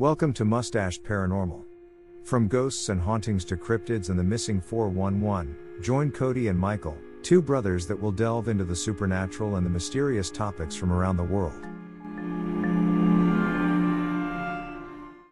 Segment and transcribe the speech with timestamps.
[0.00, 1.62] Welcome to Mustached Paranormal.
[2.24, 7.42] From ghosts and hauntings to cryptids and the missing 411, join Cody and Michael, two
[7.42, 11.66] brothers that will delve into the supernatural and the mysterious topics from around the world.